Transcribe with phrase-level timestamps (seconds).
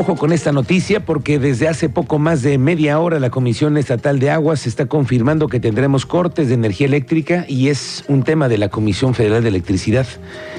[0.00, 4.18] Ojo con esta noticia porque desde hace poco más de media hora la Comisión Estatal
[4.18, 8.56] de Aguas está confirmando que tendremos cortes de energía eléctrica y es un tema de
[8.56, 10.06] la Comisión Federal de Electricidad.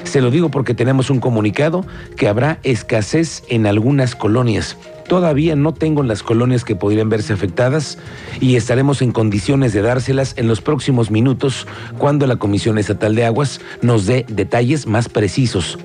[0.04, 1.84] Se lo digo porque tenemos un comunicado
[2.16, 4.76] que habrá escasez en algunas colonias.
[5.08, 7.98] Todavía no tengo las colonias que podrían verse afectadas
[8.40, 11.66] y estaremos en condiciones de dárselas en los próximos minutos
[11.98, 15.78] cuando la Comisión Estatal de Aguas nos dé detalles más precisos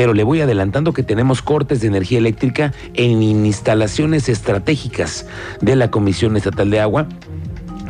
[0.00, 5.26] pero le voy adelantando que tenemos cortes de energía eléctrica en instalaciones estratégicas
[5.60, 7.06] de la Comisión Estatal de Agua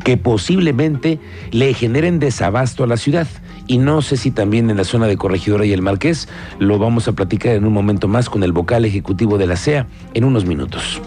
[0.02, 1.20] que posiblemente
[1.52, 3.28] le generen desabasto a la ciudad.
[3.68, 6.28] Y no sé si también en la zona de Corregidora y el Marqués,
[6.58, 9.86] lo vamos a platicar en un momento más con el vocal ejecutivo de la CEA
[10.12, 11.00] en unos minutos.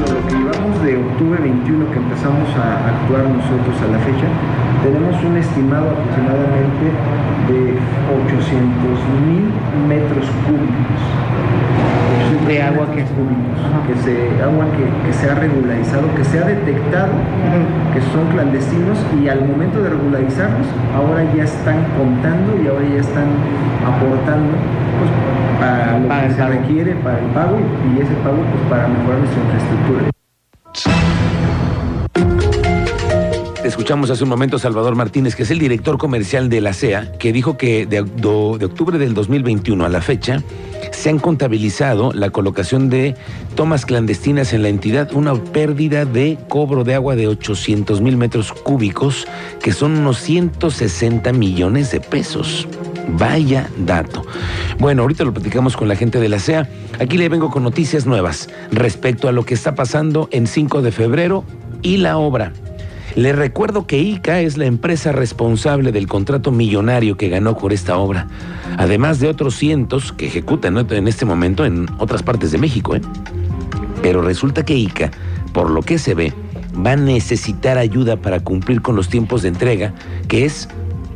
[0.00, 4.28] Lo que llevamos de octubre 21 que empezamos a actuar nosotros a la fecha,
[4.82, 6.92] tenemos un estimado aproximadamente
[7.48, 7.76] de
[8.26, 9.52] 800 mil
[9.88, 11.02] metros cúbicos
[12.46, 16.44] de agua que, cúbicos, que se, agua que, que, se ha regularizado, que se ha
[16.44, 17.12] detectado
[17.92, 23.00] que son clandestinos y al momento de regularizarlos ahora ya están contando y ahora ya
[23.00, 23.28] están
[23.86, 24.52] aportando
[24.98, 25.10] pues,
[25.60, 26.52] para lo Para que se pago.
[26.52, 31.03] requiere para el pago y ese pago pues para mejorar nuestra infraestructura.
[33.64, 37.12] Escuchamos hace un momento a Salvador Martínez, que es el director comercial de la CEA,
[37.12, 40.42] que dijo que de, octubre del 2021 a la fecha
[40.92, 43.14] se han contabilizado la colocación de
[43.54, 48.52] tomas clandestinas en la entidad, una pérdida de cobro de agua de 800 mil metros
[48.52, 49.26] cúbicos,
[49.62, 52.68] que son unos 160 millones de pesos.
[53.16, 54.26] Vaya dato.
[54.78, 56.68] Bueno, ahorita lo platicamos con la gente de la CEA.
[57.00, 60.92] Aquí le vengo con noticias nuevas respecto a lo que está pasando en 5 de
[60.92, 61.44] febrero
[61.80, 62.52] y la obra.
[63.14, 67.96] Le recuerdo que ICA es la empresa responsable del contrato millonario que ganó por esta
[67.96, 68.26] obra,
[68.76, 72.96] además de otros cientos que ejecutan en este momento en otras partes de México.
[72.96, 73.00] ¿eh?
[74.02, 75.12] Pero resulta que ICA,
[75.52, 76.32] por lo que se ve,
[76.84, 79.94] va a necesitar ayuda para cumplir con los tiempos de entrega,
[80.26, 80.68] que es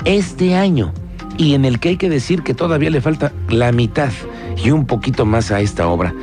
[0.04, 0.92] este año,
[1.36, 4.12] y en el que hay que decir que todavía le falta la mitad
[4.62, 6.15] y un poquito más a esta obra.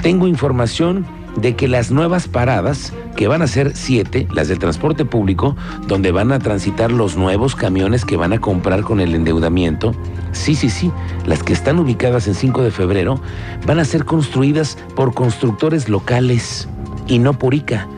[0.00, 1.04] Tengo información
[1.36, 5.56] de que las nuevas paradas, que van a ser siete, las del transporte público,
[5.86, 9.94] donde van a transitar los nuevos camiones que van a comprar con el endeudamiento,
[10.32, 10.92] sí, sí, sí,
[11.26, 13.20] las que están ubicadas en 5 de febrero,
[13.66, 16.68] van a ser construidas por constructores locales
[17.06, 17.88] y no por ICA.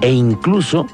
[0.00, 0.86] E incluso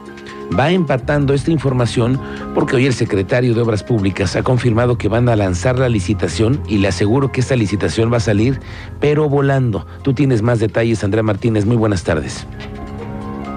[0.58, 2.20] va empatando esta información
[2.54, 6.60] porque hoy el secretario de Obras Públicas ha confirmado que van a lanzar la licitación
[6.68, 8.60] y le aseguro que esta licitación va a salir,
[9.00, 9.86] pero volando.
[10.02, 11.66] Tú tienes más detalles, Andrea Martínez.
[11.66, 12.46] Muy buenas tardes.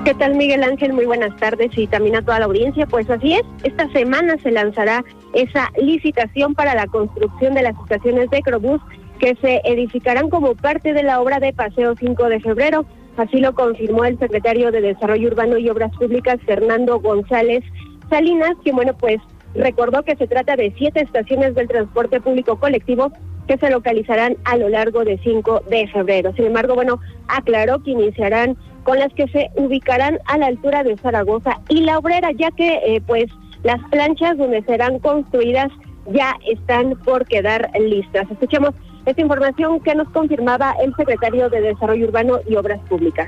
[0.05, 0.91] ¿Qué tal Miguel Ángel?
[0.91, 2.85] Muy buenas tardes y también a toda la audiencia.
[2.85, 8.29] Pues así es, esta semana se lanzará esa licitación para la construcción de las estaciones
[8.29, 8.81] de Crobús
[9.19, 12.85] que se edificarán como parte de la obra de Paseo 5 de febrero.
[13.17, 17.63] Así lo confirmó el secretario de Desarrollo Urbano y Obras Públicas, Fernando González
[18.09, 19.19] Salinas, que bueno, pues
[19.55, 23.11] recordó que se trata de siete estaciones del transporte público colectivo
[23.47, 26.33] que se localizarán a lo largo de 5 de febrero.
[26.33, 30.97] Sin embargo, bueno, aclaró que iniciarán con las que se ubicarán a la altura de
[30.97, 33.25] Zaragoza y La Obrera, ya que eh, pues
[33.63, 35.69] las planchas donde serán construidas
[36.07, 38.29] ya están por quedar listas.
[38.29, 38.71] Escuchemos
[39.05, 43.27] esta información que nos confirmaba el secretario de Desarrollo Urbano y Obras Públicas.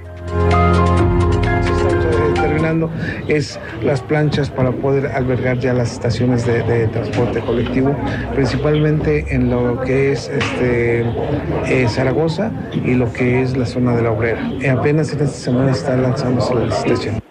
[2.06, 2.90] eh, terminando
[3.28, 7.96] es las planchas para poder albergar ya las estaciones de, de transporte colectivo,
[8.34, 11.02] principalmente en lo que es este
[11.68, 14.50] eh, Zaragoza y lo que es la zona de la obrera.
[14.62, 17.25] Eh, apenas en esta semana está lanzándose la licitación.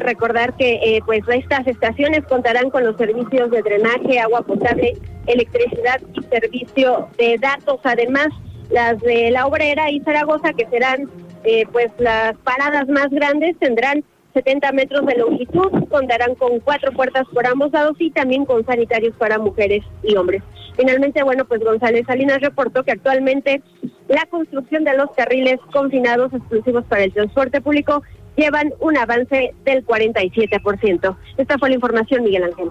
[0.00, 4.94] Recordar que eh, pues estas estaciones contarán con los servicios de drenaje, agua potable,
[5.26, 7.80] electricidad y servicio de datos.
[7.84, 8.28] Además,
[8.70, 11.10] las de La Obrera y Zaragoza, que serán
[11.44, 14.04] eh, pues las paradas más grandes, tendrán
[14.34, 19.14] 70 metros de longitud, contarán con cuatro puertas por ambos lados y también con sanitarios
[19.16, 20.42] para mujeres y hombres.
[20.76, 23.60] Finalmente, bueno, pues González Salinas reportó que actualmente
[24.08, 28.02] la construcción de los carriles confinados exclusivos para el transporte público
[28.40, 31.16] llevan un avance del 47%.
[31.36, 32.70] Esta fue la información, Miguel Ángel.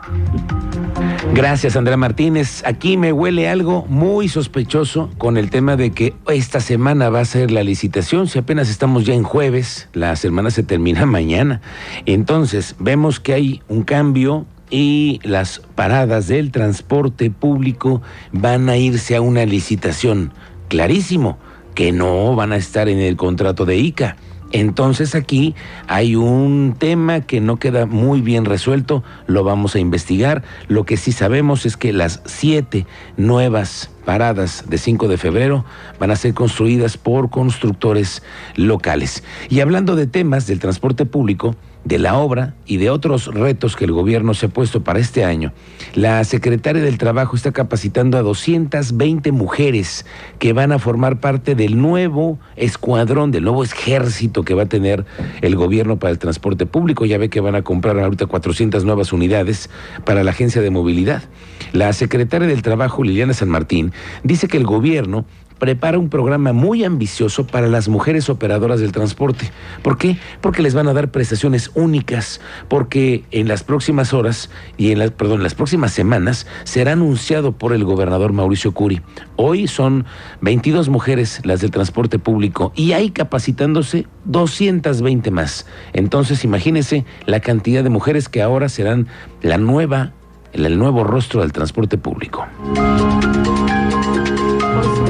[1.33, 2.63] Gracias, Andrea Martínez.
[2.65, 7.25] Aquí me huele algo muy sospechoso con el tema de que esta semana va a
[7.25, 8.27] ser la licitación.
[8.27, 11.61] Si apenas estamos ya en jueves, la semana se termina mañana.
[12.05, 18.01] Entonces, vemos que hay un cambio y las paradas del transporte público
[18.31, 20.31] van a irse a una licitación.
[20.67, 21.37] Clarísimo
[21.75, 24.17] que no van a estar en el contrato de ICA.
[24.51, 25.55] Entonces aquí
[25.87, 30.43] hay un tema que no queda muy bien resuelto, lo vamos a investigar.
[30.67, 32.87] Lo que sí sabemos es que las siete
[33.17, 35.65] nuevas paradas de 5 de febrero
[35.99, 38.23] van a ser construidas por constructores
[38.55, 39.23] locales.
[39.49, 43.85] Y hablando de temas del transporte público, de la obra y de otros retos que
[43.85, 45.53] el gobierno se ha puesto para este año,
[45.93, 50.05] la secretaria del Trabajo está capacitando a 220 mujeres
[50.39, 55.05] que van a formar parte del nuevo escuadrón, del nuevo ejército que va a tener
[55.41, 57.05] el gobierno para el transporte público.
[57.05, 59.69] Ya ve que van a comprar ahorita 400 nuevas unidades
[60.03, 61.23] para la agencia de movilidad.
[61.71, 63.93] La secretaria del Trabajo, Liliana San Martín,
[64.23, 65.25] dice que el gobierno
[65.59, 69.51] prepara un programa muy ambicioso para las mujeres operadoras del transporte.
[69.83, 70.17] ¿Por qué?
[70.41, 75.11] Porque les van a dar prestaciones únicas, porque en las próximas horas y en las,
[75.11, 79.01] perdón, las próximas semanas será anunciado por el gobernador Mauricio Curi.
[79.35, 80.05] Hoy son
[80.41, 85.67] 22 mujeres las del transporte público y hay capacitándose 220 más.
[85.93, 89.07] Entonces, imagínense la cantidad de mujeres que ahora serán
[89.41, 90.13] la nueva
[90.53, 92.47] el nuevo rostro del transporte público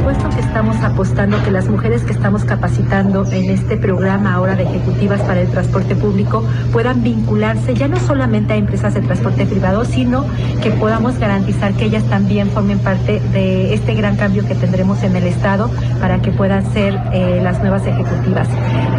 [0.10, 5.42] estamos apostando que las mujeres que estamos capacitando en este programa ahora de ejecutivas para
[5.42, 10.26] el transporte público puedan vincularse ya no solamente a empresas de transporte privado, sino
[10.62, 15.16] que podamos garantizar que ellas también formen parte de este gran cambio que tendremos en
[15.16, 15.70] el Estado
[16.00, 18.48] para que puedan ser eh, las nuevas ejecutivas.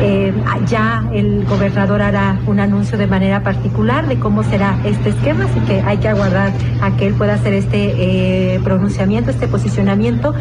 [0.01, 0.33] Eh,
[0.67, 5.61] ya el gobernador hará un anuncio de manera particular de cómo será este esquema, así
[5.61, 10.35] que hay que aguardar a que él pueda hacer este eh, pronunciamiento, este posicionamiento.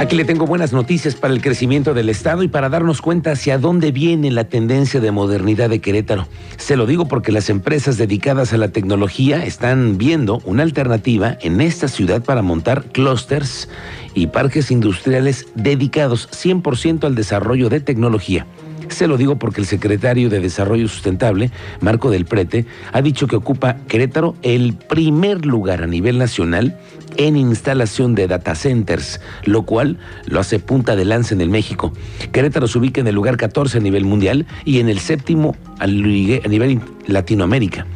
[0.00, 3.58] Aquí le tengo buenas noticias para el crecimiento del Estado y para darnos cuenta hacia
[3.58, 6.26] dónde viene la tendencia de modernidad de Querétaro.
[6.56, 11.60] Se lo digo porque las empresas dedicadas a la tecnología están viendo una alternativa en
[11.60, 13.68] esta ciudad para montar clústeres
[14.14, 18.46] y parques industriales dedicados 100% al desarrollo de tecnología.
[18.88, 21.50] Se lo digo porque el secretario de Desarrollo Sustentable,
[21.80, 26.78] Marco del Prete, ha dicho que ocupa Querétaro el primer lugar a nivel nacional
[27.16, 31.92] en instalación de data centers, lo cual lo hace punta de lanza en el México.
[32.32, 35.86] Querétaro se ubica en el lugar 14 a nivel mundial y en el séptimo a
[35.86, 37.86] nivel Latinoamérica.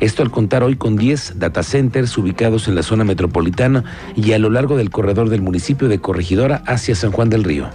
[0.00, 3.84] Esto al contar hoy con 10 data centers ubicados en la zona metropolitana
[4.16, 7.68] y a lo largo del corredor del municipio de Corregidora hacia San Juan del Río.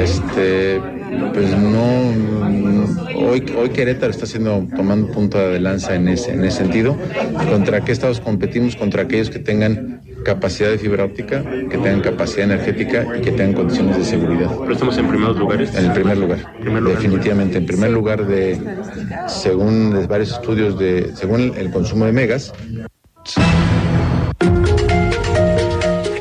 [0.00, 0.80] Este,
[1.32, 2.41] pues no,
[3.32, 6.96] hoy, hoy Querétaro está haciendo, tomando punto de lanza en ese, en ese sentido.
[7.50, 8.76] ¿Contra qué estados competimos?
[8.76, 13.54] Contra aquellos que tengan capacidad de fibra óptica, que tengan capacidad energética y que tengan
[13.54, 14.50] condiciones de seguridad.
[14.60, 15.74] Pero estamos en primeros lugares.
[15.74, 17.58] En el primer lugar, definitivamente.
[17.58, 18.58] En primer lugar, de,
[19.26, 22.52] según varios estudios, de, según el consumo de megas,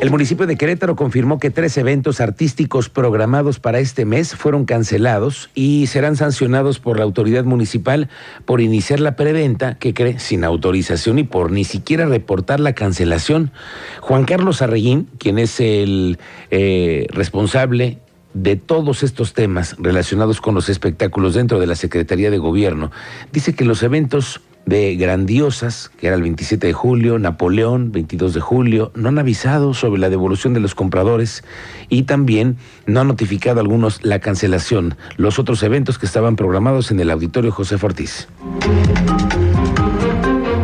[0.01, 5.51] El municipio de Querétaro confirmó que tres eventos artísticos programados para este mes fueron cancelados
[5.53, 8.09] y serán sancionados por la autoridad municipal
[8.45, 13.51] por iniciar la preventa, que cree sin autorización y por ni siquiera reportar la cancelación.
[14.00, 16.18] Juan Carlos Arreguín, quien es el
[16.50, 18.00] eh, responsable
[18.33, 22.89] de todos estos temas relacionados con los espectáculos dentro de la Secretaría de Gobierno,
[23.31, 28.40] dice que los eventos de grandiosas, que era el 27 de julio, Napoleón, 22 de
[28.40, 31.44] julio, no han avisado sobre la devolución de los compradores
[31.90, 37.01] y también no han notificado algunos la cancelación, los otros eventos que estaban programados en
[37.01, 38.30] el auditorio José Ortiz.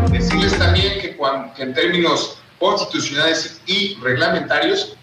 [0.09, 1.17] Decirles también que,
[1.61, 4.95] en términos constitucionales y reglamentarios,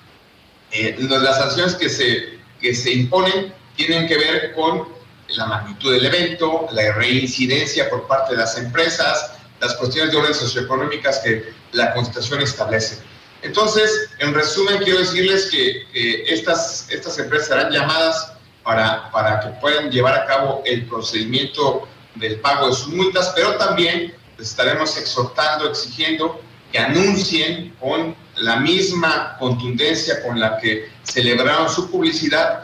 [0.73, 4.93] eh, las sanciones que se, que se imponen tienen que ver con
[5.28, 10.35] la magnitud del evento, la reincidencia por parte de las empresas, las cuestiones de orden
[10.35, 13.02] socioeconómicas que la Constitución establece.
[13.43, 15.87] Entonces, en resumen, quiero decirles que,
[16.33, 22.40] estas, estas empresas serán llamadas para, para que puedan llevar a cabo el procedimiento del
[22.40, 26.40] pago de sus multas, pero también les estaremos exhortando, exigiendo
[26.73, 32.63] que anuncien con la misma contundencia con la que celebraron su publicidad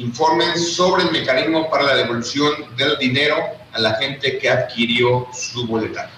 [0.00, 3.36] informen sobre el mecanismo para la devolución del dinero
[3.72, 6.10] a la gente que adquirió su boleta.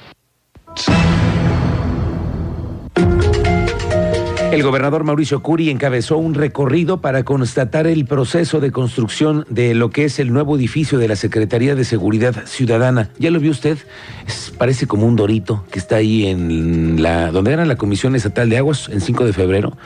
[4.52, 9.90] El gobernador Mauricio Curi encabezó un recorrido para constatar el proceso de construcción de lo
[9.90, 13.08] que es el nuevo edificio de la Secretaría de Seguridad Ciudadana.
[13.18, 13.78] ¿Ya lo vio usted?
[14.58, 18.58] parece como un dorito que está ahí en la donde era la Comisión Estatal de
[18.58, 19.76] Aguas en 5 de febrero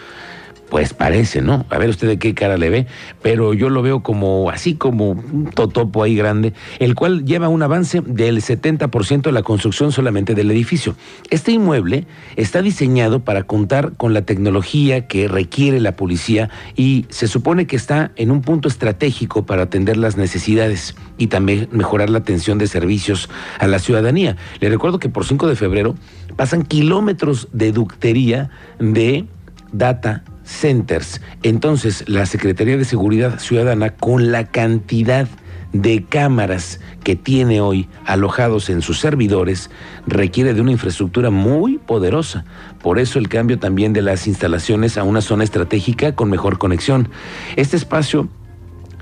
[0.69, 1.65] Pues parece, ¿no?
[1.71, 2.87] A ver usted de qué cara le ve,
[3.23, 7.63] pero yo lo veo como así como un totopo ahí grande, el cual lleva un
[7.63, 10.97] avance del 70% de la construcción solamente del edificio.
[11.31, 17.29] Este inmueble está diseñado para contar con la tecnología que requiere la policía y se
[17.29, 22.19] supone que está en un punto estratégico para atender las necesidades y también mejorar la
[22.19, 23.31] atención de servicios
[23.61, 24.37] a la ciudadanía.
[24.59, 25.95] Le recuerdo que por 5 de febrero
[26.35, 29.27] pasan kilómetros de ductería de
[29.73, 31.21] data centers.
[31.43, 35.29] Entonces, la Secretaría de Seguridad Ciudadana, con la cantidad
[35.73, 39.71] de cámaras que tiene hoy alojados en sus servidores,
[40.07, 42.45] requiere de una infraestructura muy poderosa.
[42.83, 47.09] Por eso el cambio también de las instalaciones a una zona estratégica con mejor conexión.
[47.57, 48.29] Este espacio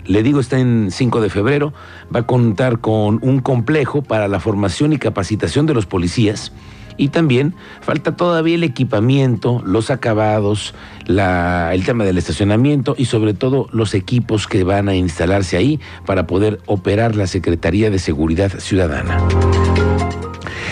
[0.07, 1.73] le digo, está en 5 de febrero,
[2.15, 6.53] va a contar con un complejo para la formación y capacitación de los policías,
[6.97, 10.75] y también falta todavía el equipamiento, los acabados,
[11.07, 16.27] el tema del estacionamiento y sobre todo los equipos que van a instalarse ahí para
[16.27, 19.19] poder operar la Secretaría de Seguridad Ciudadana.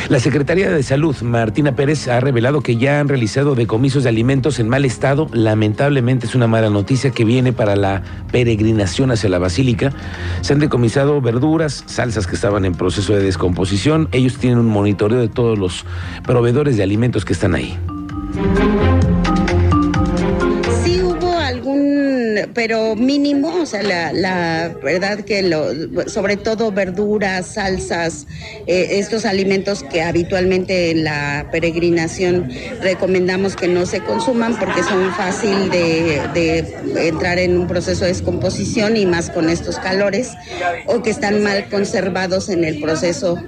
[0.09, 4.59] La Secretaría de Salud, Martina Pérez, ha revelado que ya han realizado decomisos de alimentos
[4.59, 5.29] en mal estado.
[5.33, 9.93] Lamentablemente es una mala noticia que viene para la peregrinación hacia la Basílica.
[10.41, 14.09] Se han decomisado verduras, salsas que estaban en proceso de descomposición.
[14.13, 15.85] Ellos tienen un monitoreo de todos los
[16.25, 17.79] proveedores de alimentos que están ahí.
[22.55, 28.27] Pero mínimo, o sea, la, verdad que lo, sobre todo verduras, salsas,
[28.67, 35.13] eh, estos alimentos que habitualmente en la peregrinación recomendamos que no se consuman porque son
[35.15, 40.31] fácil de entrar en un proceso de descomposición y más con estos calores
[40.87, 43.39] o que están mal conservados en el proceso